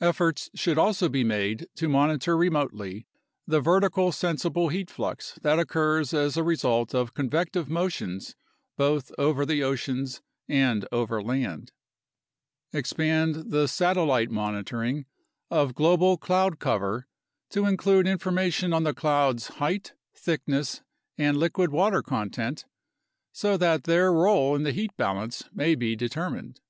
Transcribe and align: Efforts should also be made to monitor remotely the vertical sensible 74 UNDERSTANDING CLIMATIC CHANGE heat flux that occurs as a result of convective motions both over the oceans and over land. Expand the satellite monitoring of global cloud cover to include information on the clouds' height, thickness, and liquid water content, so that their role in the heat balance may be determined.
Efforts 0.00 0.48
should 0.54 0.78
also 0.78 1.06
be 1.06 1.22
made 1.22 1.68
to 1.74 1.86
monitor 1.86 2.34
remotely 2.34 3.06
the 3.46 3.60
vertical 3.60 4.10
sensible 4.10 4.70
74 4.70 4.80
UNDERSTANDING 4.80 4.94
CLIMATIC 4.94 5.36
CHANGE 5.36 5.36
heat 5.36 5.36
flux 5.36 5.54
that 5.54 5.62
occurs 5.62 6.14
as 6.14 6.36
a 6.38 6.42
result 6.42 6.94
of 6.94 7.12
convective 7.12 7.68
motions 7.68 8.34
both 8.78 9.12
over 9.18 9.44
the 9.44 9.62
oceans 9.62 10.22
and 10.48 10.88
over 10.90 11.22
land. 11.22 11.72
Expand 12.72 13.50
the 13.50 13.68
satellite 13.68 14.30
monitoring 14.30 15.04
of 15.50 15.74
global 15.74 16.16
cloud 16.16 16.58
cover 16.58 17.06
to 17.50 17.66
include 17.66 18.06
information 18.06 18.72
on 18.72 18.84
the 18.84 18.94
clouds' 18.94 19.48
height, 19.58 19.92
thickness, 20.14 20.80
and 21.18 21.36
liquid 21.36 21.70
water 21.70 22.02
content, 22.02 22.64
so 23.30 23.58
that 23.58 23.84
their 23.84 24.10
role 24.10 24.56
in 24.56 24.62
the 24.62 24.72
heat 24.72 24.96
balance 24.96 25.44
may 25.52 25.74
be 25.74 25.94
determined. 25.94 26.62